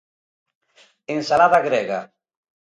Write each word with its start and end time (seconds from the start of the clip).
Ensalada 1.17 1.63
grega. 1.69 2.03